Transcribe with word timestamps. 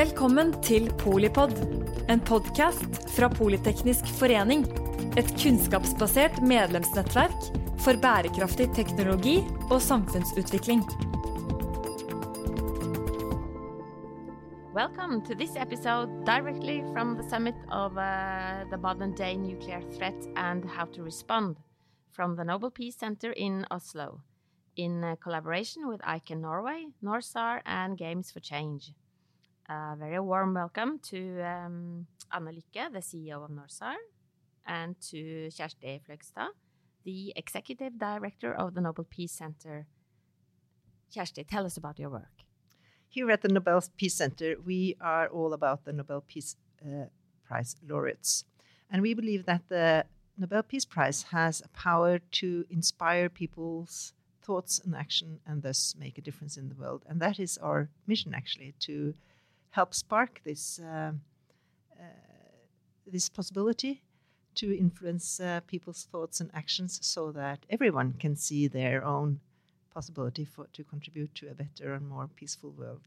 Velkommen 0.00 0.54
til 0.64 0.86
Polipod, 0.96 1.50
en 2.08 2.20
podkast 2.24 2.94
fra 3.12 3.26
Politeknisk 3.28 4.06
forening. 4.16 4.62
Et 5.20 5.28
kunnskapsbasert 5.42 6.38
medlemsnettverk 6.40 7.36
for 7.84 8.00
bærekraftig 8.00 8.70
teknologi 8.78 9.34
og 9.68 9.82
samfunnsutvikling. 9.84 10.80
Welcome 14.72 15.20
to 15.26 15.34
this 15.34 15.52
episode 15.56 16.08
directly 16.24 16.80
from 16.94 17.18
the 17.18 17.28
summit 17.28 17.58
of 17.68 17.98
uh, 17.98 18.64
the 18.70 18.78
modern 18.78 19.12
day 19.12 19.36
nuclear 19.36 19.82
threat 19.98 20.16
and 20.36 20.64
how 20.64 20.86
to 20.94 21.02
respond 21.02 21.56
from 22.10 22.36
the 22.36 22.44
Nobel 22.44 22.70
Peace 22.70 22.96
Center 22.96 23.32
in 23.32 23.66
Oslo 23.70 24.22
in 24.76 25.04
uh, 25.04 25.16
collaboration 25.20 25.88
with 25.88 26.00
ICANN 26.00 26.40
Norway, 26.40 26.86
Norsar, 27.04 27.60
and 27.66 27.98
Games 27.98 28.30
for 28.30 28.40
Change. 28.40 28.94
A 29.70 29.94
very 29.96 30.18
warm 30.18 30.54
welcome 30.54 30.98
to 30.98 31.40
um, 31.42 32.08
Anne 32.32 32.46
Lycke, 32.46 32.92
the 32.92 32.98
CEO 32.98 33.44
of 33.44 33.50
Norsar, 33.50 33.94
and 34.66 35.00
to 35.00 35.48
Kjersti 35.48 36.00
Fløgstad, 36.02 36.48
the 37.04 37.32
Executive 37.36 37.96
Director 37.96 38.52
of 38.52 38.74
the 38.74 38.80
Nobel 38.80 39.06
Peace 39.08 39.30
Center. 39.30 39.86
Kjersti, 41.14 41.46
tell 41.46 41.66
us 41.66 41.76
about 41.76 42.00
your 42.00 42.10
work. 42.10 42.42
Here 43.08 43.30
at 43.30 43.42
the 43.42 43.48
Nobel 43.48 43.80
Peace 43.96 44.14
Center, 44.14 44.56
we 44.66 44.96
are 45.00 45.28
all 45.28 45.52
about 45.52 45.84
the 45.84 45.92
Nobel 45.92 46.24
Peace 46.26 46.56
uh, 46.84 47.04
Prize 47.44 47.76
laureates. 47.88 48.44
And 48.90 49.02
we 49.02 49.14
believe 49.14 49.46
that 49.46 49.68
the 49.68 50.04
Nobel 50.36 50.64
Peace 50.64 50.84
Prize 50.84 51.26
has 51.30 51.60
a 51.60 51.68
power 51.68 52.18
to 52.18 52.64
inspire 52.70 53.28
people's 53.28 54.14
thoughts 54.42 54.80
and 54.84 54.96
action 54.96 55.38
and 55.46 55.62
thus 55.62 55.94
make 55.96 56.18
a 56.18 56.22
difference 56.22 56.56
in 56.56 56.70
the 56.70 56.74
world. 56.74 57.04
And 57.08 57.20
that 57.20 57.38
is 57.38 57.56
our 57.58 57.88
mission, 58.08 58.34
actually, 58.34 58.74
to 58.80 59.14
help 59.70 59.94
spark 59.94 60.40
this 60.44 60.78
uh, 60.80 61.12
uh, 61.98 62.04
this 63.06 63.28
possibility 63.28 64.02
to 64.54 64.76
influence 64.76 65.40
uh, 65.40 65.60
people's 65.66 66.08
thoughts 66.10 66.40
and 66.40 66.50
actions, 66.54 66.98
so 67.02 67.32
that 67.32 67.58
everyone 67.70 68.14
can 68.18 68.36
see 68.36 68.68
their 68.68 69.04
own 69.04 69.40
possibility 69.94 70.44
for 70.44 70.66
to 70.72 70.84
contribute 70.84 71.34
to 71.34 71.48
a 71.48 71.54
better 71.54 71.94
and 71.94 72.08
more 72.08 72.28
peaceful 72.36 72.70
world. 72.70 73.00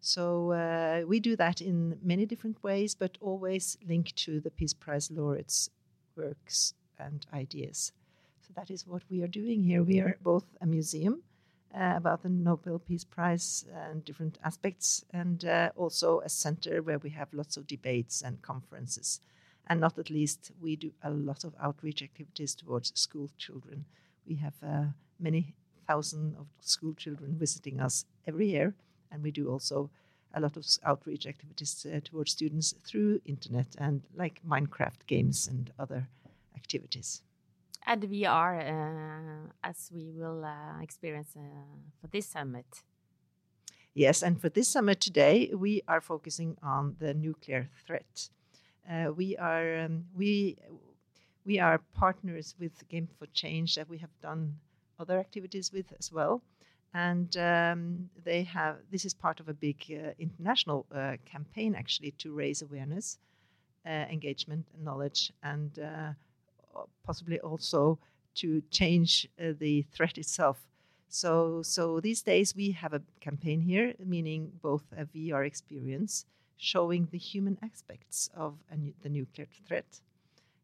So 0.00 0.52
uh, 0.52 1.02
we 1.06 1.18
do 1.20 1.36
that 1.36 1.60
in 1.60 1.98
many 2.02 2.26
different 2.26 2.62
ways, 2.62 2.94
but 2.94 3.18
always 3.20 3.76
linked 3.88 4.14
to 4.24 4.40
the 4.40 4.50
Peace 4.50 4.74
Prize 4.74 5.10
laureates' 5.10 5.70
works 6.16 6.74
and 6.98 7.26
ideas. 7.32 7.92
So 8.46 8.52
that 8.54 8.70
is 8.70 8.86
what 8.86 9.02
we 9.10 9.22
are 9.22 9.28
doing 9.28 9.64
here. 9.64 9.82
We 9.82 10.00
are 10.00 10.16
both 10.22 10.44
a 10.60 10.66
museum 10.66 11.22
uh, 11.76 11.94
about 11.96 12.22
the 12.22 12.28
Nobel 12.28 12.78
Peace 12.78 13.04
Prize 13.04 13.64
and 13.74 14.04
different 14.04 14.38
aspects, 14.42 15.04
and 15.12 15.44
uh, 15.44 15.70
also 15.76 16.20
a 16.20 16.28
center 16.28 16.82
where 16.82 16.98
we 16.98 17.10
have 17.10 17.28
lots 17.34 17.56
of 17.56 17.66
debates 17.66 18.22
and 18.22 18.40
conferences. 18.40 19.20
And 19.66 19.80
not 19.80 19.98
at 19.98 20.10
least, 20.10 20.52
we 20.60 20.76
do 20.76 20.92
a 21.02 21.10
lot 21.10 21.44
of 21.44 21.54
outreach 21.60 22.02
activities 22.02 22.54
towards 22.54 22.92
school 22.98 23.28
children. 23.36 23.84
We 24.26 24.36
have 24.36 24.54
uh, 24.62 24.84
many 25.20 25.54
thousand 25.86 26.36
of 26.38 26.46
school 26.60 26.94
children 26.94 27.36
visiting 27.38 27.80
us 27.80 28.06
every 28.26 28.48
year, 28.48 28.74
and 29.10 29.22
we 29.22 29.30
do 29.30 29.50
also 29.50 29.90
a 30.34 30.40
lot 30.40 30.56
of 30.56 30.66
outreach 30.84 31.26
activities 31.26 31.86
uh, 31.86 32.00
towards 32.02 32.32
students 32.32 32.74
through 32.84 33.20
internet 33.24 33.68
and 33.78 34.02
like 34.14 34.40
Minecraft 34.46 35.06
games 35.06 35.46
and 35.46 35.72
other 35.78 36.08
activities 36.56 37.22
and 37.86 38.02
VR, 38.02 38.58
uh, 38.60 39.52
as 39.62 39.90
we 39.94 40.10
will 40.10 40.44
uh, 40.44 40.82
experience 40.82 41.34
uh, 41.36 41.40
for 42.00 42.08
this 42.08 42.26
summit. 42.26 42.66
Yes, 43.94 44.22
and 44.22 44.40
for 44.40 44.48
this 44.48 44.68
summit 44.68 45.00
today, 45.00 45.52
we 45.54 45.82
are 45.88 46.00
focusing 46.00 46.56
on 46.62 46.96
the 46.98 47.14
nuclear 47.14 47.70
threat. 47.86 48.28
Uh, 48.90 49.12
we 49.12 49.36
are 49.36 49.78
um, 49.84 50.04
we 50.14 50.56
we 51.44 51.58
are 51.60 51.80
partners 51.94 52.54
with 52.60 52.86
Game 52.88 53.08
for 53.18 53.26
Change 53.32 53.76
that 53.76 53.88
we 53.88 53.98
have 53.98 54.10
done 54.20 54.56
other 54.98 55.18
activities 55.18 55.72
with 55.72 55.92
as 55.98 56.12
well, 56.12 56.42
and 56.92 57.36
um, 57.36 58.10
they 58.24 58.42
have 58.42 58.76
this 58.90 59.04
is 59.04 59.14
part 59.14 59.40
of 59.40 59.48
a 59.48 59.54
big 59.54 59.76
uh, 59.90 60.10
international 60.18 60.86
uh, 60.94 61.16
campaign 61.24 61.74
actually 61.74 62.10
to 62.18 62.32
raise 62.32 62.62
awareness, 62.62 63.18
engagement, 63.86 64.66
and 64.74 64.84
knowledge, 64.84 65.32
and 65.42 65.78
possibly 67.04 67.38
also 67.40 67.98
to 68.36 68.62
change 68.70 69.28
uh, 69.40 69.52
the 69.58 69.82
threat 69.94 70.18
itself. 70.18 70.58
So, 71.08 71.62
so 71.62 72.00
these 72.00 72.22
days 72.22 72.54
we 72.54 72.72
have 72.72 72.92
a 72.92 73.02
campaign 73.20 73.60
here, 73.60 73.94
meaning 74.04 74.52
both 74.62 74.84
a 74.96 75.06
VR 75.06 75.46
experience 75.46 76.26
showing 76.56 77.08
the 77.10 77.18
human 77.18 77.58
aspects 77.62 78.30
of 78.34 78.54
nu 78.76 78.92
the 79.02 79.08
nuclear 79.08 79.48
threat. 79.66 80.00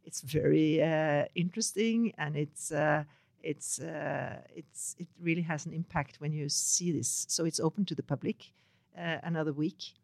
It's 0.05 0.21
very 0.21 0.83
uh, 0.83 1.25
interesting, 1.35 2.13
and 2.19 2.37
it's 2.37 2.73
uh, 2.73 3.05
it's 3.43 3.81
uh, 3.81 4.41
it's 4.55 4.97
it 4.99 5.09
really 5.21 5.43
has 5.43 5.67
an 5.67 5.73
impact 5.73 6.21
when 6.21 6.33
you 6.33 6.49
see 6.49 6.93
this. 6.93 7.27
So 7.29 7.45
it's 7.45 7.61
open 7.61 7.85
to 7.87 7.95
the 7.95 8.03
public 8.03 8.53
uh, 8.99 9.19
another 9.23 9.53
week, 9.53 9.95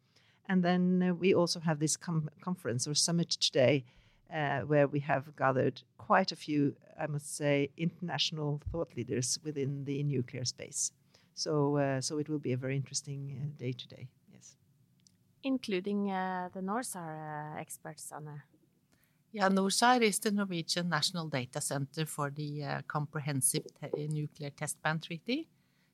and 0.49 0.63
then 0.63 1.17
we 1.19 1.35
also 1.35 1.61
have 1.61 1.79
this 1.79 1.97
com 1.97 2.31
conference 2.41 2.87
or 2.87 2.95
summit 2.95 3.31
today 3.31 3.85
uh, 4.33 4.61
where 4.61 4.87
we 4.87 5.01
have 5.01 5.25
gathered 5.37 5.83
quite 5.97 6.33
a 6.33 6.37
few, 6.37 6.75
I 7.01 7.07
must 7.07 7.37
say, 7.37 7.71
international 7.77 8.61
thought 8.71 8.91
leaders 8.97 9.39
within 9.45 9.85
the 9.85 10.03
nuclear 10.03 10.45
space. 10.45 10.93
So, 11.35 11.77
uh, 11.77 12.01
so 12.01 12.19
it 12.19 12.29
will 12.29 12.39
be 12.39 12.53
a 12.53 12.57
very 12.57 12.77
interesting 12.77 13.21
uh, 13.41 13.59
day 13.59 13.73
today. 13.73 14.09
Yes, 14.33 14.57
including 15.43 16.11
uh, 16.11 16.49
the 16.53 16.61
NORSAR 16.61 17.55
uh, 17.57 17.61
experts, 17.61 18.13
Anna. 18.15 18.43
Yeah, 19.31 19.49
NORSAR 19.49 20.03
is 20.03 20.19
the 20.19 20.31
Norwegian 20.31 20.89
National 20.89 21.29
Data 21.29 21.61
Center 21.61 22.07
for 22.07 22.31
the 22.31 22.65
uh, 22.65 22.83
Comprehensive 22.89 23.67
te 23.81 24.09
Nuclear 24.09 24.51
Test 24.51 24.83
Ban 24.83 24.99
Treaty. 24.99 25.49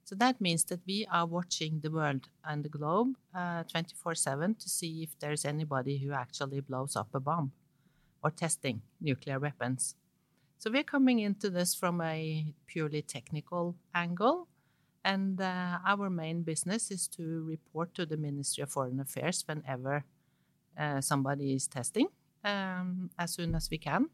So 0.05 0.15
that 0.17 0.41
means 0.41 0.65
that 0.65 0.81
we 0.87 1.07
are 1.11 1.27
watching 1.27 1.81
the 1.81 1.91
world 1.91 2.29
and 2.45 2.63
the 2.63 2.69
globe 2.69 3.17
24 3.33 4.15
7 4.15 4.55
to 4.55 4.69
see 4.69 5.03
if 5.03 5.19
there's 5.19 5.47
anybody 5.47 5.97
who 5.99 6.13
actually 6.13 6.61
blows 6.61 6.95
up 6.95 7.09
a 7.15 7.21
bomb 7.21 7.53
or 8.25 8.31
testing 8.31 8.81
nuclear 9.01 9.39
weapons. 9.39 9.95
So 10.59 10.71
we're 10.71 10.83
coming 10.83 11.19
into 11.19 11.51
this 11.51 11.75
from 11.75 12.01
a 12.01 12.47
purely 12.67 13.03
technical 13.03 13.77
angle. 13.95 14.49
And 15.05 15.39
uh, 15.39 15.79
our 15.87 16.09
main 16.09 16.43
business 16.43 16.91
is 16.91 17.07
to 17.09 17.45
report 17.45 17.95
to 17.95 18.07
the 18.07 18.17
Ministry 18.17 18.63
of 18.63 18.71
Foreign 18.71 18.99
Affairs 18.99 19.45
whenever 19.47 20.05
uh, 20.79 21.03
somebody 21.03 21.55
is 21.55 21.67
testing, 21.67 22.09
um, 22.43 23.11
as 23.19 23.35
soon 23.35 23.55
as 23.55 23.69
we 23.71 23.77
can. 23.77 24.09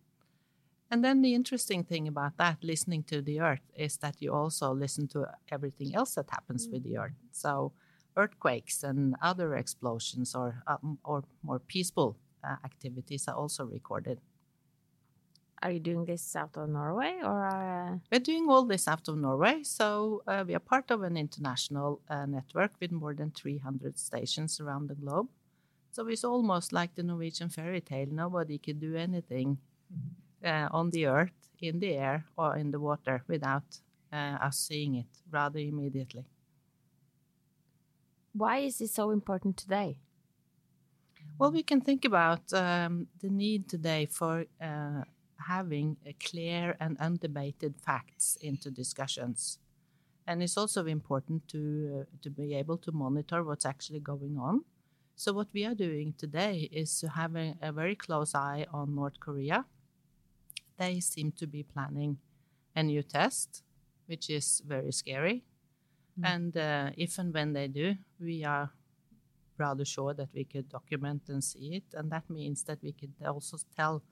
And 0.91 1.05
then 1.05 1.23
the 1.23 1.35
interesting 1.35 1.85
thing 1.85 2.09
about 2.09 2.37
that, 2.39 2.65
listening 2.65 3.05
to 3.05 3.23
the 3.23 3.41
Earth, 3.41 3.71
is 3.77 3.99
that 3.99 4.17
you 4.19 4.35
also 4.35 4.73
listen 4.75 5.07
to 5.09 5.27
everything 5.53 5.95
else 5.95 6.17
that 6.17 6.29
happens 6.31 6.67
mm. 6.67 6.73
with 6.73 6.83
the 6.83 6.99
Earth. 6.99 7.21
So 7.31 7.73
earthquakes 8.17 8.83
and 8.83 9.15
other 9.23 9.55
explosions, 9.55 10.35
or 10.35 10.65
um, 10.67 10.99
or 11.05 11.23
more 11.45 11.61
peaceful 11.61 12.17
uh, 12.45 12.57
activities 12.65 13.29
are 13.29 13.35
also 13.35 13.65
recorded. 13.65 14.21
Are 15.63 15.71
you 15.71 15.81
doing 15.81 16.07
this 16.07 16.35
out 16.37 16.57
of 16.57 16.71
Norway 16.71 17.21
or? 17.23 17.47
Uh... 17.47 17.99
We're 18.11 18.21
doing 18.21 18.49
all 18.49 18.65
this 18.65 18.89
out 18.89 19.07
of 19.09 19.19
Norway. 19.19 19.63
So 19.63 20.23
uh, 20.27 20.45
we 20.47 20.55
are 20.55 20.61
part 20.61 20.91
of 20.91 21.03
an 21.03 21.17
international 21.19 22.01
uh, 22.09 22.25
network 22.25 22.73
with 22.81 22.93
more 22.93 23.15
than 23.15 23.31
300 23.31 23.99
stations 23.99 24.59
around 24.59 24.89
the 24.89 24.95
globe. 24.95 25.29
So 25.93 26.07
it's 26.07 26.25
almost 26.25 26.73
like 26.73 26.95
the 26.95 27.03
Norwegian 27.03 27.51
fairy 27.51 27.81
tale. 27.81 28.09
Nobody 28.11 28.59
can 28.59 28.79
do 28.79 28.97
anything 28.97 29.59
uh, 30.45 30.69
on 30.71 30.91
the 30.91 31.07
earth, 31.07 31.33
in 31.61 31.81
the 31.81 31.95
air, 31.95 32.25
or 32.39 32.57
in 32.57 32.71
the 32.71 32.81
water 32.81 33.23
without 33.29 33.65
uh, 34.13 34.39
us 34.41 34.59
seeing 34.59 34.95
it 34.95 35.07
rather 35.31 35.59
immediately. 35.59 36.25
Why 38.33 38.59
is 38.59 38.81
it 38.81 38.91
so 38.91 39.11
important 39.11 39.57
today? 39.57 39.99
Well, 41.41 41.53
we 41.53 41.63
can 41.63 41.81
think 41.81 42.05
about 42.05 42.53
um, 42.53 43.07
the 43.19 43.31
need 43.31 43.67
today 43.67 44.05
for 44.05 44.45
uh, 44.61 45.05
having 45.49 45.97
clear 46.23 46.77
and 46.79 46.99
undebated 46.99 47.81
facts 47.81 48.37
into 48.43 48.71
discussions. 48.71 49.59
And 50.27 50.43
it's 50.43 50.59
also 50.59 50.85
important 50.85 51.49
to, 51.49 52.01
uh, 52.03 52.05
to 52.21 52.29
be 52.29 52.53
able 52.57 52.77
to 52.77 52.93
monitor 52.93 53.43
what's 53.43 53.65
actually 53.65 54.01
going 54.01 54.37
on. 54.37 54.65
So, 55.17 55.33
what 55.33 55.49
we 55.55 55.65
are 55.65 55.75
doing 55.75 56.13
today 56.19 56.69
is 56.71 57.01
to 57.01 57.09
having 57.09 57.57
a 57.63 57.73
very 57.73 57.97
close 57.97 58.35
eye 58.35 58.67
on 58.71 58.95
North 58.95 59.19
Korea. 59.19 59.65
They 60.77 61.01
seem 61.01 61.33
to 61.39 61.47
be 61.47 61.63
planning 61.63 62.19
a 62.77 62.83
new 62.83 63.03
test, 63.03 63.63
which 64.09 64.29
is 64.29 64.61
very 64.67 64.93
scary. 64.93 65.45
Mm. 66.21 66.35
And 66.35 66.57
uh, 66.59 66.91
if 66.99 67.19
and 67.19 67.33
when 67.33 67.55
they 67.55 67.69
do, 67.69 67.95
we 68.21 68.45
are 68.45 68.71
rather 69.61 69.85
sure 69.85 70.15
that 70.15 70.31
we 70.35 70.45
could 70.45 70.69
document 70.69 71.23
and 71.29 71.45
see 71.45 71.77
it. 71.77 71.85
And 71.95 72.11
that 72.11 72.29
means 72.29 72.65
that 72.65 72.83
we 72.83 72.93
could 72.93 73.15
also 73.25 73.59
tell 73.77 74.03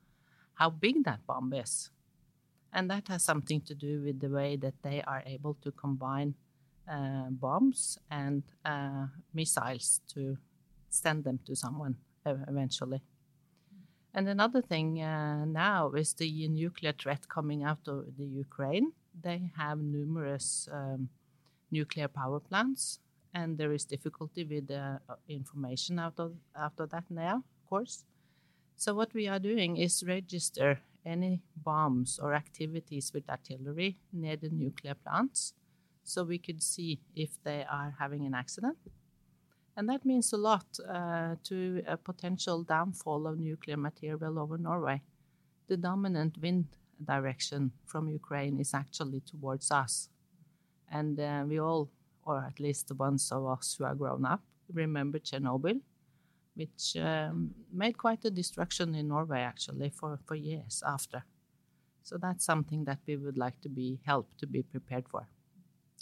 how 0.55 0.71
big 0.71 1.05
that 1.05 1.27
bomb 1.27 1.53
is. 1.53 1.91
And 2.73 2.91
that 2.91 3.09
has 3.09 3.25
something 3.25 3.61
to 3.62 3.75
do 3.75 4.03
with 4.03 4.21
the 4.21 4.29
way 4.29 4.56
that 4.56 4.75
they 4.83 5.03
are 5.03 5.23
able 5.27 5.55
to 5.62 5.73
combine 5.73 6.35
uh, 6.91 7.31
bombs 7.31 7.99
and 8.11 8.43
uh, 8.65 9.06
missiles 9.35 10.00
to 10.15 10.37
send 10.91 11.25
them 11.25 11.39
to 11.47 11.56
someone 11.56 11.97
eventually. 12.25 13.03
And 14.15 14.29
another 14.29 14.62
thing 14.62 15.03
uh, 15.03 15.44
now 15.44 15.93
is 15.93 16.15
the 16.15 16.49
nuclear 16.49 16.93
threat 16.93 17.29
coming 17.29 17.62
out 17.62 17.87
of 17.87 18.17
the 18.17 18.25
Ukraine. 18.25 18.93
They 19.21 19.51
have 19.56 19.79
numerous 19.79 20.69
um, 20.73 21.09
nuclear 21.71 22.09
power 22.09 22.41
plants, 22.41 23.01
and 23.38 23.49
there 23.58 23.73
is 23.79 23.85
difficulty 23.85 24.44
with 24.52 24.67
the 24.75 24.85
uh, 25.08 25.14
information 25.29 25.94
out 25.99 26.19
of 26.19 26.32
that 26.93 27.06
now, 27.11 27.37
of 27.37 27.64
course. 27.70 28.05
So 28.76 28.94
what 28.94 29.14
we 29.14 29.25
are 29.32 29.43
doing 29.50 29.76
is 29.76 30.05
register 30.06 30.81
any 31.05 31.35
bombs 31.69 32.19
or 32.23 32.35
activities 32.35 33.12
with 33.14 33.31
artillery 33.31 33.90
near 34.12 34.37
the 34.37 34.50
nuclear 34.50 34.94
plants, 34.94 35.55
so 36.05 36.19
we 36.25 36.38
could 36.38 36.62
see 36.62 37.00
if 37.14 37.31
they 37.44 37.64
are 37.79 37.94
having 37.99 38.26
an 38.26 38.35
accident 38.35 38.79
and 39.79 39.88
that 39.88 40.05
means 40.05 40.32
a 40.32 40.37
lot 40.37 40.67
uh, 40.93 41.37
to 41.44 41.84
a 41.87 41.96
potential 41.96 42.64
downfall 42.64 43.29
of 43.29 43.38
nuclear 43.38 43.76
material 43.76 44.37
over 44.37 44.58
Norway. 44.58 45.00
The 45.69 45.76
dominant 45.76 46.37
wind 46.43 46.64
direction 47.06 47.70
from 47.87 48.08
Ukraine 48.08 48.58
is 48.58 48.75
actually 48.75 49.20
towards 49.20 49.70
us. 49.70 50.08
And 50.91 51.20
uh, 51.20 51.44
we 51.46 51.61
all, 51.61 51.88
or 52.29 52.45
at 52.45 52.61
least 52.61 52.89
the 52.89 52.95
ones 52.95 53.33
of 53.33 53.47
us 53.47 53.75
who 53.77 53.85
are 53.85 53.95
grown 53.95 54.25
up, 54.27 54.43
remember 54.73 55.19
Chernobyl, 55.19 55.81
which 56.55 56.97
um, 56.97 57.55
made 57.73 57.97
quite 57.97 58.25
a 58.25 58.31
destruction 58.31 58.95
in 58.95 59.09
Norway 59.09 59.41
actually 59.41 59.91
for, 59.91 60.19
for 60.27 60.35
years 60.35 60.83
after. 60.87 61.25
So 62.03 62.19
that's 62.19 62.45
something 62.45 62.85
that 62.85 62.99
we 63.07 63.17
would 63.17 63.39
like 63.39 63.61
to 63.63 63.69
be 63.69 64.01
helped 64.05 64.39
to 64.41 64.47
be 64.47 64.63
prepared 64.63 65.09
for. 65.09 65.27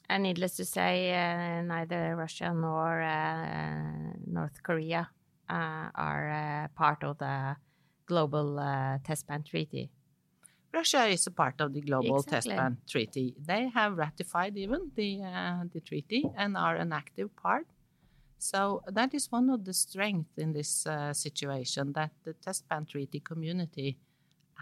And 0.08 0.22
needless 0.24 0.56
to 0.56 0.64
say, 0.64 1.12
uh, 1.14 1.62
neither 1.62 2.16
Russia 2.16 2.52
nor 2.54 3.02
uh, 3.02 4.14
North 4.26 4.62
Korea 4.62 5.08
uh, 5.48 5.90
are 5.94 6.30
uh, 6.30 6.68
part 6.76 7.02
of 7.04 7.18
the 7.18 7.56
global 8.06 8.58
uh, 8.58 8.98
test 9.04 9.26
ban 9.26 9.42
treaty. 9.42 9.90
Russia 10.76 11.06
is 11.06 11.26
a 11.26 11.30
part 11.30 11.60
of 11.60 11.72
the 11.72 11.80
global 11.80 12.18
exactly. 12.18 12.50
test 12.50 12.56
ban 12.58 12.76
treaty. 12.92 13.34
They 13.50 13.68
have 13.78 13.96
ratified 13.96 14.54
even 14.64 14.80
the 14.94 15.10
uh, 15.22 15.64
the 15.72 15.80
treaty 15.80 16.22
and 16.36 16.56
are 16.56 16.76
an 16.84 16.92
active 16.92 17.30
part. 17.44 17.66
So 18.38 18.82
that 18.98 19.14
is 19.14 19.32
one 19.32 19.48
of 19.54 19.64
the 19.64 19.72
strengths 19.72 20.36
in 20.36 20.52
this 20.52 20.86
situation 21.12 21.92
that 21.98 22.12
the 22.24 22.34
test 22.44 22.68
ban 22.68 22.84
treaty 22.84 23.20
community 23.20 23.96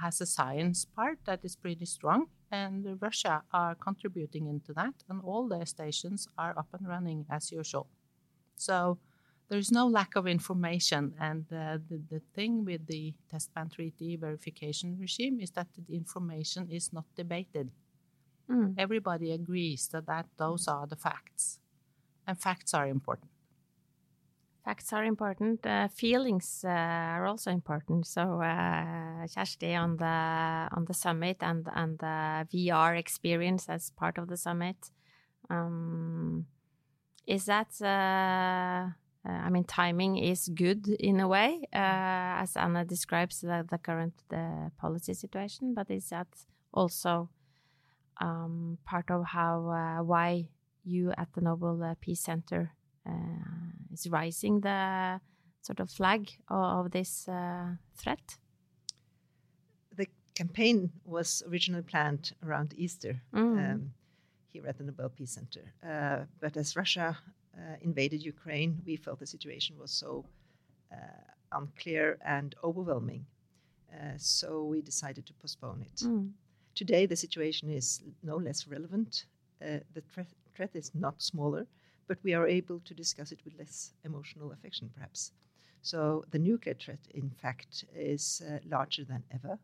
has 0.02 0.20
a 0.20 0.26
science 0.26 0.84
part 0.84 1.18
that 1.24 1.40
is 1.44 1.56
pretty 1.56 1.86
strong 1.86 2.26
and 2.50 2.98
Russia 3.00 3.42
are 3.52 3.74
contributing 3.74 4.46
into 4.46 4.72
that, 4.80 4.94
and 5.08 5.20
all 5.28 5.48
their 5.48 5.66
stations 5.66 6.28
are 6.38 6.54
up 6.56 6.68
and 6.72 6.86
running 6.86 7.26
as 7.28 7.50
usual. 7.50 7.86
So 8.56 8.98
there's 9.48 9.70
no 9.70 9.86
lack 9.86 10.16
of 10.16 10.26
information, 10.26 11.14
and 11.20 11.44
uh, 11.52 11.78
the, 11.88 12.00
the 12.10 12.20
thing 12.34 12.64
with 12.64 12.86
the 12.86 13.14
test 13.30 13.52
ban 13.54 13.68
treaty 13.68 14.16
verification 14.16 14.96
regime 14.98 15.40
is 15.40 15.50
that 15.52 15.68
the 15.76 15.94
information 15.94 16.68
is 16.70 16.92
not 16.92 17.04
debated. 17.14 17.70
Mm. 18.50 18.74
Everybody 18.78 19.32
agrees 19.32 19.88
that, 19.88 20.06
that 20.06 20.26
those 20.36 20.68
are 20.68 20.86
the 20.86 20.96
facts, 20.96 21.60
and 22.26 22.38
facts 22.38 22.74
are 22.74 22.88
important 22.88 23.30
facts 24.64 24.92
are 24.92 25.04
important. 25.04 25.66
Uh, 25.66 25.88
feelings 25.88 26.64
uh, 26.64 26.68
are 26.68 27.26
also 27.26 27.50
important. 27.50 28.06
So, 28.06 28.40
uh, 28.40 29.26
Kjersti, 29.26 29.76
on 29.78 29.96
the 29.96 30.68
on 30.76 30.84
the 30.86 30.94
summit 30.94 31.36
and 31.40 31.68
and 31.74 31.98
the 31.98 32.46
VR 32.52 32.98
experience 32.98 33.68
as 33.68 33.90
part 33.90 34.18
of 34.18 34.28
the 34.28 34.36
summit, 34.36 34.90
um, 35.50 36.46
is 37.26 37.44
that? 37.46 37.68
Uh, 39.26 39.28
uh, 39.28 39.32
I 39.32 39.50
mean, 39.50 39.64
timing 39.64 40.16
is 40.18 40.48
good 40.48 40.88
in 40.88 41.20
a 41.20 41.28
way, 41.28 41.66
uh, 41.72 42.42
as 42.42 42.56
Anna 42.56 42.84
describes 42.84 43.40
the, 43.40 43.66
the 43.68 43.78
current 43.78 44.14
policy 44.78 45.14
situation. 45.14 45.74
But 45.74 45.90
is 45.90 46.08
that 46.10 46.28
also 46.72 47.28
um, 48.20 48.78
part 48.84 49.10
of 49.10 49.24
how 49.26 50.02
why 50.04 50.48
you 50.84 51.12
at 51.16 51.32
the 51.34 51.40
Nobel 51.40 51.96
Peace 52.00 52.20
Center 52.20 52.72
uh, 53.06 53.12
is 53.92 54.08
rising 54.08 54.60
the 54.60 55.20
sort 55.62 55.80
of 55.80 55.90
flag 55.90 56.30
of, 56.48 56.86
of 56.86 56.90
this 56.90 57.28
uh, 57.28 57.76
threat? 57.96 58.36
The 59.96 60.06
campaign 60.34 60.90
was 61.04 61.42
originally 61.48 61.84
planned 61.84 62.32
around 62.46 62.74
Easter 62.76 63.22
mm. 63.32 63.72
um, 63.72 63.92
here 64.52 64.66
at 64.66 64.78
the 64.78 64.84
Nobel 64.84 65.08
Peace 65.08 65.32
Center. 65.32 65.72
Uh, 65.82 66.24
but 66.40 66.56
as 66.56 66.76
Russia 66.76 67.16
invaded 67.80 68.22
Ukraine, 68.24 68.82
we 68.86 68.96
felt 68.96 69.18
the 69.20 69.26
situation 69.26 69.78
was 69.78 69.90
so 69.90 70.24
unclear 71.52 72.18
and 72.24 72.54
overwhelming. 72.62 73.26
Uh, 73.92 74.14
so 74.16 74.64
we 74.64 74.80
decided 74.82 75.24
to 75.26 75.32
postpone 75.34 75.82
it. 75.82 76.00
Mm. 76.02 76.30
Today, 76.74 77.06
the 77.06 77.16
situation 77.16 77.70
is 77.70 78.02
no 78.22 78.36
less 78.36 78.66
relevant. 78.66 79.26
Uh, 79.62 79.78
the 79.94 80.02
threat, 80.12 80.26
threat 80.56 80.70
is 80.74 80.90
not 80.94 81.22
smaller, 81.22 81.66
but 82.08 82.18
we 82.24 82.34
are 82.34 82.48
able 82.48 82.80
to 82.80 82.94
discuss 82.94 83.30
it 83.32 83.40
with 83.44 83.56
less 83.58 83.92
emotional 84.04 84.52
affection, 84.52 84.90
perhaps. 84.94 85.32
So 85.82 86.24
the 86.30 86.38
nuclear 86.38 86.74
threat, 86.74 86.98
in 87.10 87.30
fact, 87.30 87.84
is 87.94 88.42
uh, 88.48 88.58
larger 88.68 89.04
than 89.04 89.22
ever. 89.30 89.58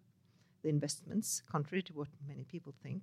The 0.62 0.68
investments, 0.68 1.42
contrary 1.50 1.82
to 1.84 1.92
what 1.94 2.08
many 2.28 2.44
people 2.44 2.74
think, 2.82 3.02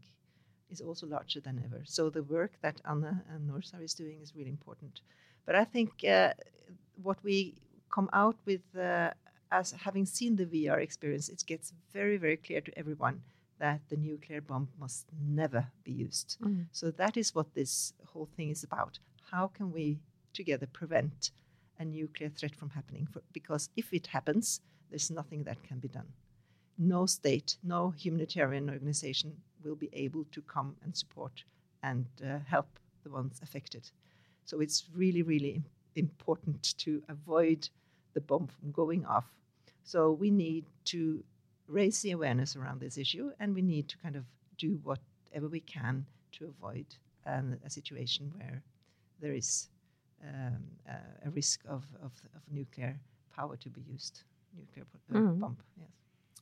is 0.70 0.82
also 0.82 1.08
larger 1.08 1.40
than 1.40 1.62
ever. 1.66 1.82
So 1.86 2.10
the 2.10 2.24
work 2.24 2.54
that 2.62 2.82
Anna 2.86 3.24
and 3.34 3.50
Norsar 3.50 3.84
is 3.84 3.94
doing 3.94 4.20
is 4.22 4.36
really 4.36 4.50
important. 4.50 5.02
But 5.46 5.56
I 5.56 5.64
think 5.64 6.04
uh, 6.04 6.34
what 7.02 7.18
we 7.24 7.56
come 7.90 8.10
out 8.14 8.36
with 8.46 8.62
uh, 8.78 9.12
as 9.52 9.72
having 9.72 10.06
seen 10.06 10.36
the 10.36 10.46
VR 10.46 10.80
experience, 10.82 11.30
it 11.30 11.44
gets 11.46 11.74
very, 11.94 12.18
very 12.18 12.38
clear 12.38 12.62
to 12.62 12.78
everyone 12.78 13.22
that 13.60 13.82
the 13.90 13.98
nuclear 13.98 14.42
bomb 14.42 14.68
must 14.80 15.08
never 15.28 15.68
be 15.84 15.92
used. 15.92 16.38
Mm. 16.44 16.66
So 16.72 16.92
that 16.92 17.18
is 17.18 17.34
what 17.34 17.54
this 17.54 17.94
whole 18.06 18.30
thing 18.36 18.50
is 18.50 18.64
about 18.64 19.00
how 19.32 19.48
can 19.48 19.72
we 19.72 20.00
together 20.34 20.68
prevent 20.72 21.32
a 21.80 21.86
nuclear 21.86 22.30
threat 22.30 22.56
from 22.56 22.70
happening? 22.70 23.08
For, 23.12 23.22
because 23.34 23.70
if 23.76 23.94
it 23.94 24.08
happens, 24.08 24.62
there's 24.90 25.12
nothing 25.12 25.44
that 25.44 25.64
can 25.64 25.80
be 25.80 25.88
done. 25.88 26.08
No 26.78 27.06
state, 27.06 27.58
no 27.64 27.90
humanitarian 27.92 28.70
organization 28.70 29.38
will 29.68 29.76
be 29.76 29.90
able 29.94 30.26
to 30.32 30.42
come 30.42 30.76
and 30.84 30.96
support 30.96 31.44
and 31.84 32.06
uh, 32.24 32.40
help 32.46 32.80
the 33.04 33.10
ones 33.10 33.40
affected. 33.44 33.90
So 34.46 34.60
it's 34.60 34.86
really, 34.96 35.24
really 35.24 35.62
important 35.96 36.78
to 36.80 37.02
avoid 37.10 37.70
the 38.14 38.22
bomb 38.22 38.48
from 38.48 38.72
going 38.72 39.06
off. 39.06 39.26
So 39.84 40.12
we 40.12 40.32
need 40.32 40.66
to 40.86 41.24
raise 41.68 42.02
the 42.02 42.12
awareness 42.12 42.56
around 42.56 42.80
this 42.80 42.98
issue, 42.98 43.32
and 43.40 43.54
we 43.54 43.62
need 43.62 43.88
to 43.90 43.98
kind 43.98 44.16
of 44.16 44.24
do 44.58 44.80
whatever 44.84 45.48
we 45.50 45.60
can 45.62 46.06
to 46.34 46.46
avoid 46.46 46.86
um, 47.26 47.58
a 47.66 47.70
situation 47.70 48.32
where 48.38 48.64
there 49.20 49.34
is 49.34 49.70
um, 50.24 50.58
uh, 50.90 51.28
a 51.28 51.30
risk 51.30 51.62
of, 51.68 51.86
of, 52.04 52.12
of, 52.36 52.42
nuclear 52.52 53.00
power 53.36 53.56
to 53.58 53.70
be 53.70 53.82
used, 53.82 54.24
nuclear 54.58 54.86
mm. 55.12 55.40
bomb. 55.40 55.58
Yes. 55.80 55.97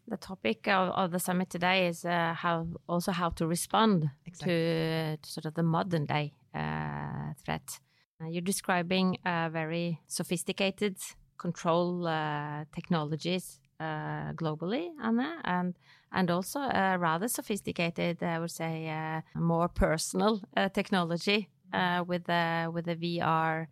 The 0.08 0.18
topic 0.18 0.68
of, 0.68 0.90
of 0.90 1.12
the 1.12 1.20
summit 1.20 1.50
today 1.50 1.88
is 1.88 2.06
uh, 2.06 2.34
how 2.38 2.68
also 2.88 3.12
how 3.12 3.30
to 3.32 3.48
respond 3.48 4.12
exactly. 4.26 4.54
to, 4.54 5.18
to, 5.18 5.32
sort 5.32 5.46
of 5.46 5.56
the 5.56 5.64
modern 5.64 6.06
day 6.06 6.34
uh, 6.54 7.34
threat. 7.44 7.80
Uh, 8.22 8.28
you're 8.28 8.42
describing 8.42 9.18
very 9.24 10.00
sophisticated 10.08 10.98
control 11.38 12.08
uh, 12.08 12.66
technologies 12.74 13.60
globally, 13.82 14.90
Anna, 15.04 15.42
and 15.44 15.76
and 16.12 16.32
also 16.32 16.60
rather 16.60 17.28
sophisticated, 17.28 18.24
I 18.24 18.40
would 18.40 18.52
say, 18.52 19.22
more 19.36 19.68
personal 19.68 20.42
technology 20.74 21.50
uh, 21.74 22.04
with 22.08 22.26
the 22.26 22.70
with 22.74 22.86
the 22.86 22.96
VR 22.96 23.68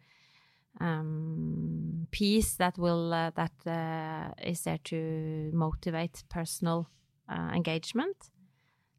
um, 0.80 2.08
piece 2.12 2.56
that 2.56 2.78
will 2.78 3.14
uh, 3.14 3.32
that 3.36 3.52
uh, 3.66 4.34
is 4.44 4.62
there 4.62 4.80
to 4.86 5.52
motivate 5.54 6.24
personal 6.30 6.90
uh, 7.30 7.52
engagement, 7.54 8.30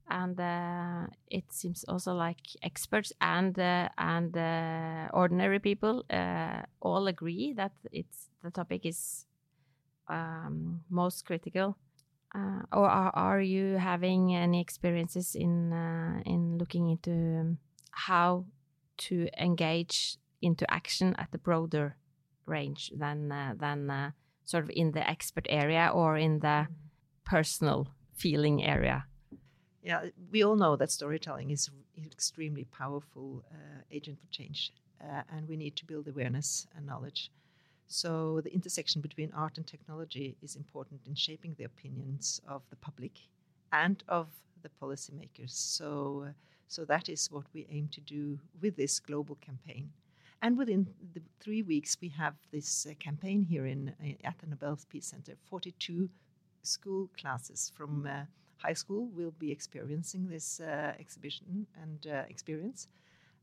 and 0.09 0.39
uh, 0.39 1.07
it 1.31 1.53
seems 1.53 1.85
also 1.89 2.15
like 2.15 2.41
experts 2.63 3.13
and 3.21 3.59
uh, 3.59 3.89
and 3.99 4.37
ordinary 5.13 5.59
people 5.59 6.05
all 6.81 7.07
agree 7.07 7.53
that 7.55 7.73
it's 7.93 8.29
the 8.43 8.51
topic 8.51 8.87
is 8.87 9.27
um, 10.09 10.83
most 10.91 11.25
critical. 11.25 11.77
or 12.73 12.89
are, 12.91 13.13
are 13.15 13.41
you 13.41 13.79
having 13.79 14.35
any 14.35 14.61
experiences 14.61 15.35
in 15.35 15.73
in 16.27 16.59
looking 16.59 16.91
into 16.91 17.57
how 17.91 18.45
to 18.97 19.29
engage 19.39 20.19
into 20.45 20.71
action 20.73 21.15
at 21.17 21.33
the 21.33 21.39
broader 21.39 21.97
range 22.47 22.93
than 22.95 23.33
uh, 23.33 23.55
than 23.57 23.91
uh, 23.91 24.11
sort 24.45 24.65
of 24.65 24.71
in 24.75 24.93
the 24.93 25.09
expert 25.09 25.47
area 25.49 25.91
or 25.93 26.17
in 26.17 26.41
the 26.41 26.67
personal 27.25 27.89
feeling 28.15 28.63
area. 28.63 29.07
Yeah, 29.83 30.07
we 30.33 30.43
all 30.45 30.57
know 30.57 30.77
that 30.77 30.91
storytelling 30.91 31.51
is 31.51 31.69
an 31.97 32.05
extremely 32.05 32.65
powerful 32.65 33.45
uh, 33.53 33.83
agent 33.91 34.19
for 34.21 34.31
change, 34.31 34.73
uh, 35.01 35.23
and 35.31 35.49
we 35.49 35.57
need 35.57 35.77
to 35.77 35.85
build 35.85 36.09
awareness 36.09 36.67
and 36.77 36.87
knowledge. 36.87 37.31
So 37.87 38.41
the 38.41 38.53
intersection 38.53 39.03
between 39.03 39.31
art 39.33 39.59
and 39.59 39.67
technology 39.67 40.37
is 40.43 40.57
important 40.57 41.01
in 41.07 41.15
shaping 41.15 41.55
the 41.59 41.65
opinions 41.65 42.41
of 42.49 42.63
the 42.71 42.77
public 42.77 43.13
and 43.73 44.03
of 44.09 44.29
the 44.63 44.71
policymakers. 44.83 45.51
So, 45.51 46.25
uh, 46.29 46.33
so 46.67 46.85
that 46.87 47.09
is 47.09 47.31
what 47.31 47.45
we 47.53 47.67
aim 47.71 47.89
to 47.93 48.01
do 48.01 48.39
with 48.63 48.77
this 48.77 48.99
global 49.01 49.37
campaign. 49.37 49.93
And 50.45 50.59
within 50.59 50.87
the 51.15 51.23
three 51.41 51.63
weeks, 51.63 51.97
we 52.03 52.11
have 52.11 52.35
this 52.53 52.87
uh, 52.87 52.93
campaign 53.01 53.41
here 53.43 53.65
in 53.65 53.95
uh, 53.99 54.29
at 54.29 54.39
the 54.41 54.47
Nobel 54.47 54.79
Peace 54.91 55.07
Center. 55.07 55.33
Forty-two 55.51 56.11
school 56.61 57.09
classes 57.19 57.73
from 57.75 58.07
uh, 58.07 58.25
high 58.59 58.75
school 58.75 59.09
will 59.17 59.33
be 59.39 59.51
experiencing 59.51 60.29
this 60.29 60.61
uh, 60.61 60.93
exhibition 61.01 61.67
and 61.83 62.07
uh, 62.07 62.25
experience. 62.29 62.89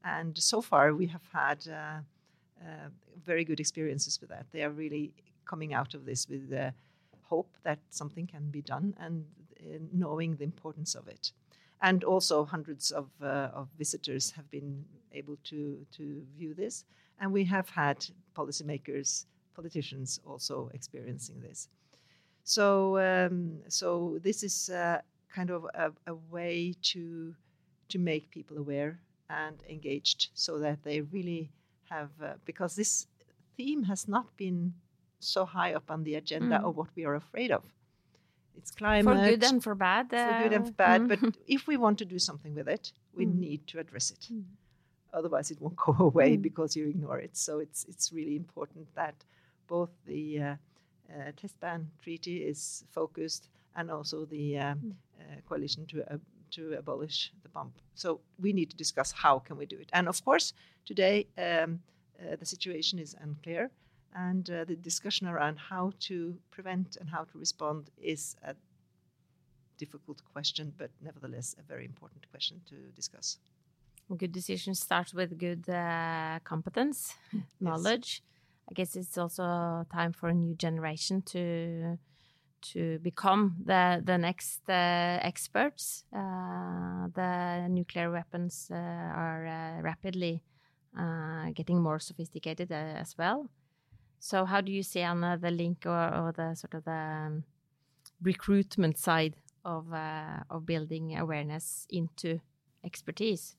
And 0.03 0.37
so 0.37 0.61
far, 0.61 0.93
we 0.93 1.07
have 1.07 1.27
had 1.33 1.59
very 3.25 3.45
good 3.45 3.59
experiences 3.59 4.21
with 4.21 4.29
that. 4.29 4.45
They 4.51 4.63
are 4.63 4.69
really 4.69 5.11
coming 5.45 5.73
out 5.73 5.95
of 5.95 6.05
this 6.05 6.29
with 6.29 6.53
hope 7.23 7.49
that 7.63 7.79
something 7.89 8.27
can 8.27 8.51
be 8.51 8.61
done 8.61 8.93
and 8.99 9.25
knowing 9.91 10.35
the 10.35 10.43
importance 10.43 10.93
of 10.93 11.07
it. 11.07 11.33
And 11.81 12.03
also, 12.03 12.45
hundreds 12.45 12.91
of, 12.91 13.09
uh, 13.21 13.49
of 13.53 13.67
visitors 13.77 14.31
have 14.31 14.49
been 14.51 14.85
able 15.13 15.37
to, 15.45 15.85
to 15.97 16.21
view 16.37 16.53
this. 16.53 16.85
And 17.19 17.31
we 17.31 17.43
have 17.45 17.69
had 17.69 18.05
policymakers, 18.35 19.25
politicians 19.55 20.19
also 20.25 20.69
experiencing 20.73 21.39
this. 21.41 21.69
So, 22.43 22.97
um, 22.99 23.59
so 23.67 24.19
this 24.23 24.43
is 24.43 24.69
uh, 24.69 25.01
kind 25.33 25.49
of 25.49 25.65
a, 25.73 25.91
a, 26.07 26.15
way 26.29 26.75
to 26.81 27.33
to 27.89 27.99
make 27.99 28.31
people 28.31 28.57
aware 28.57 28.99
and 29.29 29.57
engaged, 29.69 30.29
so 30.33 30.59
that 30.59 30.81
they 30.83 31.01
really 31.01 31.51
have 31.89 32.09
uh, 32.23 32.33
because 32.45 32.75
this 32.75 33.07
theme 33.57 33.83
has 33.83 34.07
not 34.07 34.25
been 34.37 34.73
so 35.19 35.45
high 35.45 35.73
up 35.73 35.91
on 35.91 36.03
the 36.03 36.15
agenda 36.15 36.57
mm. 36.57 36.63
of 36.63 36.77
what 36.77 36.89
we 36.95 37.05
are 37.05 37.15
afraid 37.15 37.51
of. 37.51 37.63
It's 38.57 38.71
climate 38.71 39.17
for 39.17 39.29
good 39.29 39.43
and 39.43 39.63
for 39.63 39.75
bad. 39.75 40.13
Uh, 40.13 40.27
for 40.27 40.43
good 40.43 40.53
and 40.53 40.65
for 40.67 40.73
bad. 40.73 41.07
but 41.07 41.19
mm. 41.19 41.33
if 41.47 41.67
we 41.67 41.77
want 41.77 41.97
to 41.99 42.05
do 42.05 42.19
something 42.19 42.53
with 42.53 42.67
it, 42.67 42.91
we 43.15 43.25
mm. 43.25 43.35
need 43.35 43.67
to 43.67 43.79
address 43.79 44.11
it. 44.11 44.27
Mm. 44.31 44.43
Otherwise, 45.13 45.51
it 45.51 45.61
won't 45.61 45.75
go 45.87 45.95
away 45.99 46.37
mm. 46.37 46.41
because 46.41 46.75
you 46.75 46.87
ignore 46.87 47.19
it. 47.19 47.35
So 47.35 47.59
it's 47.59 47.85
it's 47.85 48.11
really 48.13 48.35
important 48.35 48.93
that 48.95 49.15
both 49.67 49.89
the 50.05 50.41
uh, 50.41 50.55
uh, 51.09 51.31
test 51.35 51.59
ban 51.59 51.89
treaty 52.01 52.37
is 52.37 52.83
focused 52.91 53.49
and 53.75 53.89
also 53.89 54.25
the 54.25 54.57
um, 54.59 54.95
uh, 55.19 55.41
coalition 55.47 55.85
to 55.87 56.13
uh, 56.13 56.17
to 56.51 56.73
abolish 56.73 57.31
the 57.43 57.49
bomb. 57.49 57.73
So 57.95 58.19
we 58.39 58.53
need 58.53 58.69
to 58.71 58.77
discuss 58.77 59.11
how 59.11 59.39
can 59.39 59.57
we 59.57 59.65
do 59.65 59.77
it. 59.79 59.89
And 59.93 60.07
of 60.07 60.23
course, 60.23 60.53
today 60.85 61.27
um, 61.37 61.79
uh, 62.19 62.35
the 62.35 62.45
situation 62.45 62.99
is 62.99 63.15
unclear 63.21 63.71
and 64.15 64.49
uh, 64.49 64.65
the 64.65 64.75
discussion 64.75 65.27
around 65.27 65.57
how 65.57 65.91
to 66.01 66.37
prevent 66.51 66.97
and 66.99 67.09
how 67.09 67.23
to 67.23 67.37
respond 67.37 67.89
is 67.97 68.35
a 68.43 68.55
difficult 69.77 70.21
question, 70.33 70.73
but 70.77 70.91
nevertheless 71.01 71.55
a 71.59 71.63
very 71.63 71.85
important 71.85 72.29
question 72.31 72.61
to 72.69 72.75
discuss. 72.95 73.37
Good 74.17 74.31
decision 74.31 74.75
starts 74.75 75.13
with 75.13 75.37
good 75.37 75.69
uh, 75.69 76.39
competence, 76.43 77.15
yes. 77.33 77.43
knowledge. 77.59 78.23
I 78.69 78.73
guess 78.73 78.95
it's 78.95 79.17
also 79.17 79.85
time 79.91 80.13
for 80.13 80.29
a 80.29 80.33
new 80.33 80.55
generation 80.55 81.21
to 81.33 81.97
to 82.73 82.99
become 82.99 83.55
the 83.65 84.01
the 84.03 84.17
next 84.17 84.61
uh, 84.69 85.31
experts. 85.31 86.05
Uh, 86.13 87.07
the 87.15 87.67
nuclear 87.69 88.11
weapons 88.11 88.69
uh, 88.71 88.75
are 89.23 89.47
uh, 89.47 89.81
rapidly 89.81 90.43
uh, 90.97 91.51
getting 91.55 91.81
more 91.81 91.99
sophisticated 91.99 92.71
as 92.71 93.17
well. 93.17 93.49
So 94.23 94.45
how 94.45 94.61
do 94.61 94.71
you 94.71 94.83
see 94.83 94.99
Anna 94.99 95.35
the 95.35 95.49
link 95.49 95.83
or, 95.87 96.15
or 96.15 96.31
the 96.31 96.53
sort 96.53 96.75
of 96.75 96.85
the 96.85 96.91
um, 96.91 97.43
recruitment 98.21 98.99
side 98.99 99.33
of 99.65 99.91
uh, 99.91 100.43
of 100.47 100.63
building 100.63 101.17
awareness 101.17 101.87
into 101.89 102.39
expertise? 102.83 103.55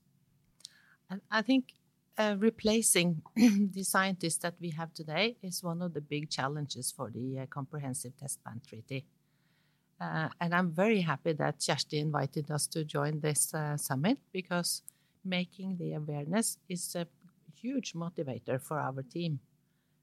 I 1.30 1.42
think 1.42 1.74
uh, 2.16 2.36
replacing 2.38 3.22
the 3.36 3.82
scientists 3.82 4.38
that 4.38 4.54
we 4.60 4.70
have 4.70 4.94
today 4.94 5.36
is 5.42 5.64
one 5.64 5.82
of 5.82 5.94
the 5.94 6.00
big 6.00 6.30
challenges 6.30 6.92
for 6.96 7.10
the 7.10 7.40
uh, 7.40 7.46
Comprehensive 7.46 8.16
Test 8.16 8.38
Ban 8.44 8.60
Treaty. 8.64 9.04
Uh, 10.00 10.28
and 10.40 10.54
I'm 10.54 10.70
very 10.70 11.00
happy 11.00 11.32
that 11.32 11.58
Kjersti 11.58 11.98
invited 12.00 12.50
us 12.52 12.68
to 12.68 12.84
join 12.84 13.18
this 13.18 13.52
uh, 13.52 13.76
summit 13.76 14.18
because 14.32 14.82
making 15.24 15.76
the 15.78 15.94
awareness 15.94 16.58
is 16.68 16.94
a 16.94 17.06
huge 17.60 17.94
motivator 17.94 18.62
for 18.62 18.78
our 18.78 19.02
team. 19.02 19.40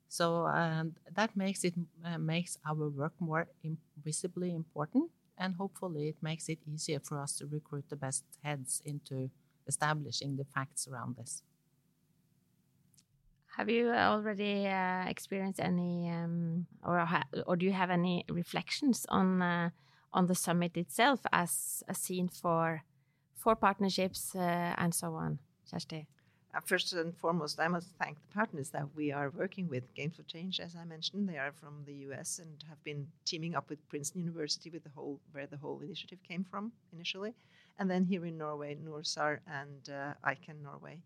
So 0.09 0.47
that 1.15 1.35
makes 1.37 1.63
it 1.63 1.75
uh, 2.05 2.17
makes 2.19 2.57
our 2.65 2.89
work 2.89 3.13
more 3.19 3.47
visibly 4.03 4.53
important, 4.55 5.11
and 5.37 5.55
hopefully 5.55 6.09
it 6.09 6.17
makes 6.21 6.49
it 6.49 6.59
easier 6.67 6.99
for 6.99 7.21
us 7.21 7.37
to 7.37 7.47
recruit 7.47 7.85
the 7.89 7.95
best 7.97 8.25
heads 8.43 8.81
into 8.85 9.29
establishing 9.67 10.37
the 10.37 10.45
facts 10.45 10.87
around 10.87 11.17
this. 11.17 11.43
Have 13.57 13.69
you 13.69 13.89
already 13.91 14.67
uh, 14.67 15.05
experienced 15.07 15.59
any, 15.59 16.09
um, 16.09 16.67
or 16.83 17.05
or 17.45 17.57
do 17.57 17.65
you 17.65 17.73
have 17.73 17.89
any 17.91 18.25
reflections 18.29 19.05
on 19.09 19.41
uh, 19.41 19.69
on 20.13 20.27
the 20.27 20.35
summit 20.35 20.77
itself 20.77 21.21
as 21.31 21.83
a 21.87 21.93
scene 21.93 22.29
for 22.29 22.83
for 23.35 23.55
partnerships 23.55 24.35
uh, 24.35 24.73
and 24.77 24.93
so 24.95 25.15
on, 25.15 25.39
Kjersti? 25.67 26.07
First 26.65 26.93
and 26.93 27.15
foremost, 27.15 27.59
I 27.59 27.67
must 27.67 27.89
thank 27.99 28.17
the 28.17 28.33
partners 28.33 28.69
that 28.71 28.87
we 28.95 29.11
are 29.11 29.29
working 29.29 29.69
with. 29.69 29.93
Games 29.93 30.15
for 30.15 30.23
Change, 30.23 30.59
as 30.59 30.75
I 30.75 30.83
mentioned, 30.83 31.29
they 31.29 31.37
are 31.37 31.51
from 31.51 31.83
the 31.85 31.93
US 32.09 32.39
and 32.39 32.63
have 32.67 32.83
been 32.83 33.07
teaming 33.23 33.55
up 33.55 33.69
with 33.69 33.87
Princeton 33.87 34.21
University, 34.21 34.71
with 34.71 34.83
the 34.83 34.89
whole 34.89 35.19
where 35.31 35.45
the 35.45 35.57
whole 35.57 35.79
initiative 35.81 36.17
came 36.27 36.43
from 36.43 36.71
initially, 36.91 37.33
and 37.77 37.89
then 37.89 38.03
here 38.03 38.25
in 38.25 38.37
Norway, 38.37 38.75
Norsar 38.75 39.39
and 39.47 39.89
uh, 39.89 40.13
ICAN 40.27 40.63
Norway 40.63 40.97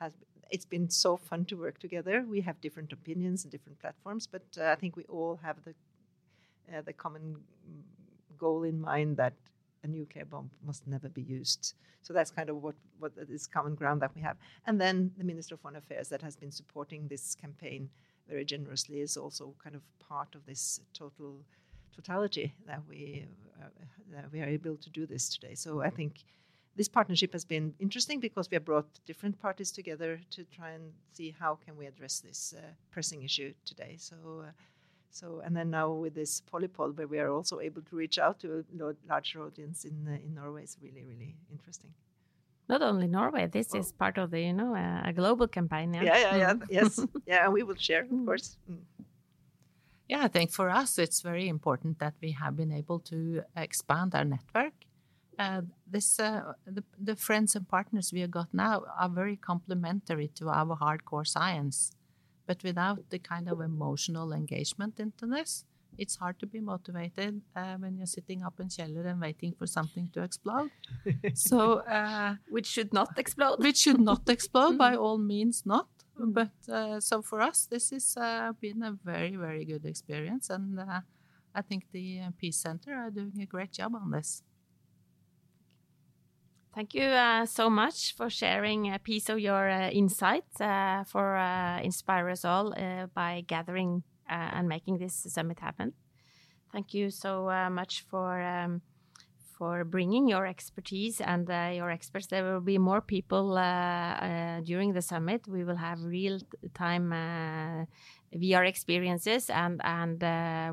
has. 0.00 0.12
It's 0.50 0.66
been 0.66 0.88
so 0.88 1.16
fun 1.16 1.46
to 1.46 1.56
work 1.56 1.78
together. 1.78 2.24
We 2.28 2.42
have 2.42 2.60
different 2.60 2.92
opinions 2.92 3.44
and 3.44 3.50
different 3.50 3.80
platforms, 3.80 4.26
but 4.26 4.44
uh, 4.58 4.66
I 4.66 4.76
think 4.76 4.96
we 4.96 5.04
all 5.04 5.40
have 5.42 5.56
the 5.64 5.74
uh, 6.72 6.82
the 6.82 6.92
common 6.92 7.36
goal 8.38 8.62
in 8.62 8.80
mind 8.80 9.16
that 9.16 9.34
a 9.84 9.88
nuclear 9.88 10.24
bomb 10.24 10.50
must 10.64 10.86
never 10.86 11.08
be 11.08 11.22
used. 11.22 11.74
So 12.02 12.12
that's 12.12 12.30
kind 12.30 12.50
of 12.50 12.56
what, 12.62 12.74
what 12.98 13.12
is 13.28 13.46
common 13.46 13.74
ground 13.74 14.02
that 14.02 14.14
we 14.14 14.20
have. 14.22 14.36
And 14.66 14.80
then 14.80 15.12
the 15.16 15.24
Minister 15.24 15.54
of 15.54 15.60
Foreign 15.60 15.76
Affairs 15.76 16.08
that 16.08 16.22
has 16.22 16.36
been 16.36 16.50
supporting 16.50 17.08
this 17.08 17.34
campaign 17.34 17.88
very 18.28 18.44
generously 18.44 19.00
is 19.00 19.16
also 19.16 19.54
kind 19.62 19.76
of 19.76 19.82
part 19.98 20.34
of 20.34 20.44
this 20.46 20.80
total 20.94 21.44
totality 21.94 22.54
that 22.66 22.80
we 22.88 23.26
uh, 23.60 23.66
that 24.10 24.32
we 24.32 24.40
are 24.40 24.46
able 24.46 24.76
to 24.76 24.90
do 24.90 25.06
this 25.06 25.28
today. 25.28 25.54
So 25.54 25.82
I 25.82 25.90
think 25.90 26.24
this 26.74 26.88
partnership 26.88 27.32
has 27.32 27.44
been 27.44 27.74
interesting 27.78 28.18
because 28.18 28.50
we 28.50 28.54
have 28.54 28.64
brought 28.64 28.86
different 29.06 29.40
parties 29.40 29.70
together 29.70 30.18
to 30.30 30.44
try 30.44 30.70
and 30.70 30.92
see 31.12 31.34
how 31.38 31.58
can 31.64 31.76
we 31.76 31.86
address 31.86 32.20
this 32.20 32.54
uh, 32.56 32.62
pressing 32.90 33.22
issue 33.22 33.52
today. 33.64 33.96
So. 33.98 34.16
Uh, 34.46 34.50
so, 35.12 35.42
and 35.44 35.54
then 35.54 35.68
now 35.70 35.92
with 35.92 36.14
this 36.14 36.40
Polypod, 36.40 36.96
where 36.96 37.06
we 37.06 37.18
are 37.18 37.30
also 37.30 37.60
able 37.60 37.82
to 37.82 37.96
reach 37.96 38.18
out 38.18 38.40
to 38.40 38.64
a 38.80 38.94
larger 39.06 39.42
audience 39.44 39.84
in 39.84 40.08
uh, 40.08 40.26
in 40.26 40.34
Norway, 40.34 40.64
is 40.64 40.78
really 40.82 41.04
really 41.04 41.36
interesting. 41.50 41.92
Not 42.66 42.80
only 42.80 43.06
Norway, 43.06 43.46
this 43.46 43.74
is 43.74 43.92
part 43.92 44.16
of 44.16 44.30
the 44.30 44.40
you 44.40 44.54
know 44.54 44.74
uh, 44.74 45.10
a 45.10 45.12
global 45.12 45.48
campaign. 45.48 45.92
Yeah, 45.92 46.02
yeah, 46.02 46.16
yeah, 46.16 46.36
yeah 46.36 46.54
yes, 46.70 46.98
yeah, 47.26 47.44
and 47.44 47.52
we 47.52 47.62
will 47.62 47.76
share, 47.76 48.02
of 48.02 48.08
mm. 48.08 48.24
course. 48.24 48.56
Mm. 48.70 48.78
Yeah, 50.08 50.24
I 50.24 50.28
think 50.28 50.50
for 50.50 50.70
us 50.70 50.98
it's 50.98 51.20
very 51.20 51.46
important 51.46 51.98
that 51.98 52.14
we 52.22 52.32
have 52.32 52.56
been 52.56 52.72
able 52.72 53.00
to 53.00 53.42
expand 53.54 54.14
our 54.14 54.24
network. 54.24 54.72
Uh, 55.38 55.62
this 55.90 56.18
uh, 56.20 56.54
the, 56.64 56.84
the 56.98 57.16
friends 57.16 57.54
and 57.54 57.68
partners 57.68 58.12
we 58.14 58.20
have 58.20 58.30
got 58.30 58.48
now 58.54 58.82
are 58.98 59.10
very 59.10 59.36
complementary 59.36 60.28
to 60.36 60.48
our 60.48 60.74
hardcore 60.76 61.26
science. 61.26 61.92
But 62.46 62.62
without 62.62 63.10
the 63.10 63.18
kind 63.18 63.48
of 63.48 63.60
emotional 63.60 64.32
engagement 64.32 64.98
into 64.98 65.26
this, 65.26 65.64
it's 65.98 66.16
hard 66.16 66.38
to 66.40 66.46
be 66.46 66.60
motivated 66.60 67.42
uh, 67.54 67.76
when 67.76 67.96
you're 67.96 68.06
sitting 68.06 68.42
up 68.42 68.58
in 68.60 68.68
Kjeller 68.68 69.06
and 69.06 69.20
waiting 69.20 69.52
for 69.58 69.66
something 69.66 70.08
to 70.14 70.22
explode. 70.22 70.70
so, 71.34 71.80
uh, 71.80 72.36
which 72.48 72.66
should 72.66 72.92
not 72.92 73.18
explode. 73.18 73.58
which 73.58 73.76
should 73.76 74.00
not 74.00 74.28
explode 74.28 74.78
by 74.78 74.94
all 74.96 75.18
means, 75.18 75.64
not. 75.66 75.88
But 76.18 76.52
uh, 76.70 77.00
so 77.00 77.22
for 77.22 77.40
us, 77.40 77.66
this 77.70 77.90
has 77.90 78.16
uh, 78.16 78.52
been 78.60 78.82
a 78.82 78.92
very, 79.04 79.36
very 79.36 79.64
good 79.64 79.84
experience, 79.86 80.50
and 80.50 80.78
uh, 80.78 81.00
I 81.54 81.62
think 81.62 81.84
the 81.92 82.20
uh, 82.20 82.30
Peace 82.38 82.58
Center 82.58 82.94
are 82.94 83.10
doing 83.10 83.40
a 83.40 83.46
great 83.46 83.72
job 83.72 83.94
on 83.94 84.10
this. 84.10 84.42
Thank 86.74 86.94
you 86.94 87.04
uh, 87.04 87.44
so 87.44 87.68
much 87.68 88.16
for 88.16 88.30
sharing 88.30 88.94
a 88.94 88.98
piece 88.98 89.28
of 89.28 89.38
your 89.38 89.68
uh, 89.68 89.90
insights 89.90 90.58
uh, 90.58 91.04
for 91.06 91.36
uh, 91.36 91.78
inspire 91.82 92.30
us 92.30 92.46
all 92.46 92.72
uh, 92.72 93.08
by 93.12 93.44
gathering 93.46 94.02
uh, 94.30 94.56
and 94.56 94.68
making 94.68 94.96
this 94.96 95.12
summit 95.28 95.60
happen. 95.60 95.92
Thank 96.72 96.94
you 96.94 97.10
so 97.10 97.44
much 97.70 98.06
for 98.08 98.40
um, 98.40 98.80
for 99.58 99.84
bringing 99.84 100.26
your 100.26 100.46
expertise 100.46 101.20
and 101.20 101.46
your 101.76 101.90
experts. 101.90 102.28
There 102.28 102.42
will 102.42 102.62
be 102.62 102.78
more 102.78 103.02
people 103.02 103.56
during 104.64 104.94
the 104.94 105.02
summit. 105.02 105.46
We 105.46 105.64
will 105.64 105.76
have 105.76 106.02
real 106.02 106.40
time 106.72 107.10
VR 108.34 108.66
experiences 108.66 109.50
and 109.50 109.78
and 109.84 110.22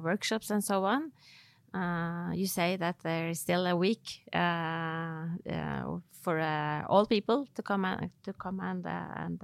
workshops 0.01 0.49
and 0.49 0.63
so 0.63 0.85
on. 0.85 1.11
Uh, 1.73 2.31
you 2.33 2.47
say 2.47 2.75
that 2.77 2.95
there 3.03 3.29
is 3.29 3.39
still 3.39 3.67
a 3.67 3.75
week 3.75 4.21
for 6.21 6.41
all 6.89 7.05
people 7.05 7.47
to 7.55 7.61
come 7.61 7.85
and, 7.85 8.09
to 8.23 8.33
come 8.33 8.59
and 8.59 8.85
and 8.85 9.41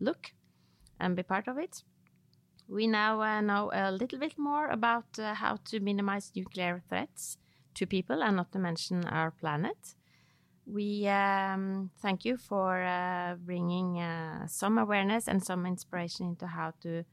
look 0.00 0.32
and 1.00 1.16
be 1.16 1.22
part 1.22 1.48
of 1.48 1.58
it. 1.58 1.82
We 2.68 2.86
now 2.86 3.20
uh, 3.22 3.40
know 3.40 3.70
a 3.72 3.92
little 3.92 4.18
bit 4.18 4.36
more 4.38 4.68
about 4.68 5.18
uh, 5.18 5.34
how 5.34 5.58
to 5.66 5.80
minimize 5.80 6.32
nuclear 6.34 6.82
threats 6.88 7.38
to 7.74 7.86
people 7.86 8.22
and 8.22 8.36
not 8.36 8.50
to 8.52 8.58
mention 8.58 9.04
our 9.04 9.30
planet. 9.30 9.94
We 10.66 11.06
um, 11.06 11.90
thank 12.02 12.24
you 12.24 12.36
for 12.36 12.82
uh, 12.82 13.36
bringing 13.36 14.00
uh, 14.00 14.48
some 14.48 14.78
awareness 14.78 15.28
and 15.28 15.44
some 15.44 15.64
inspiration 15.64 16.26
into 16.26 16.48
how 16.48 16.72
to 16.82 17.04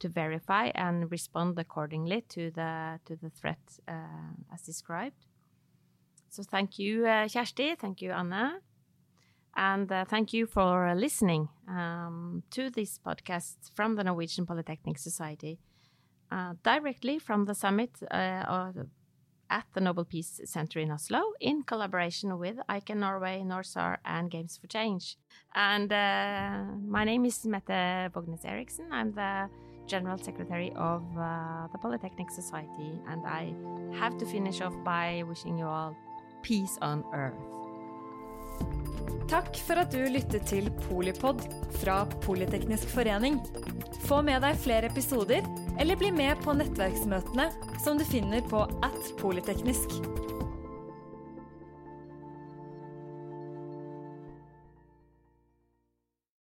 to 0.00 0.08
verify 0.08 0.70
and 0.74 1.10
respond 1.10 1.58
accordingly 1.58 2.22
to 2.28 2.50
the 2.50 2.98
to 3.06 3.16
the 3.16 3.30
threat 3.30 3.62
uh, 3.88 4.52
as 4.52 4.62
described. 4.62 5.26
So 6.28 6.42
thank 6.42 6.78
you, 6.78 7.06
uh, 7.06 7.26
Kjersti. 7.26 7.76
Thank 7.78 8.02
you, 8.02 8.12
Anna. 8.12 8.60
And 9.56 9.90
uh, 9.90 10.04
thank 10.04 10.32
you 10.32 10.46
for 10.46 10.94
listening 10.94 11.48
um, 11.68 12.42
to 12.50 12.70
this 12.70 12.98
podcast 12.98 13.56
from 13.74 13.96
the 13.96 14.04
Norwegian 14.04 14.46
Polytechnic 14.46 14.96
Society, 14.98 15.58
uh, 16.30 16.54
directly 16.62 17.18
from 17.18 17.46
the 17.46 17.54
summit 17.54 17.90
uh, 18.10 18.72
at 19.50 19.64
the 19.74 19.80
Nobel 19.80 20.04
Peace 20.04 20.40
Center 20.44 20.78
in 20.78 20.92
Oslo, 20.92 21.20
in 21.40 21.64
collaboration 21.64 22.38
with 22.38 22.56
ICAN 22.68 22.98
Norway, 22.98 23.42
NORSAR, 23.44 23.98
and 24.04 24.30
Games 24.30 24.56
for 24.56 24.68
Change. 24.68 25.16
And 25.54 25.92
uh, 25.92 26.62
my 26.86 27.04
name 27.04 27.24
is 27.24 27.44
Mette 27.44 28.12
Vågnes 28.12 28.44
Eriksen. 28.44 28.86
I'm 28.92 29.12
the 29.12 29.50
General 29.90 30.18
Secretary 30.18 30.70
of 30.76 31.02
uh, 31.18 31.66
the 31.72 31.78
Polytechnic 31.78 32.30
Society, 32.30 32.92
and 33.10 33.26
I 33.26 33.52
have 33.98 34.16
to 34.18 34.26
finish 34.26 34.60
off 34.60 34.74
by 34.84 35.24
wishing 35.26 35.58
you 35.58 35.66
all 35.66 35.96
peace 36.42 36.78
on 36.80 37.02
earth. 37.12 37.42
Takk 39.30 39.56
for 39.66 39.78
at 39.78 39.92
du 39.94 40.00
lyttet 40.10 40.46
til 40.50 40.70
Polipod 40.86 41.42
fra 41.82 42.04
Politeknisk 42.22 42.90
forening. 42.94 43.38
Få 44.06 44.22
med 44.26 44.42
deg 44.42 44.58
flere 44.58 44.90
episoder, 44.90 45.46
eller 45.78 45.98
bli 45.98 46.10
med 46.14 46.38
på 46.42 46.54
nettverksmøtene 46.58 47.50
som 47.84 47.98
du 47.98 48.06
finner 48.06 48.42
på 48.50 48.66
at 48.86 49.14
polyteknisk. 49.20 50.00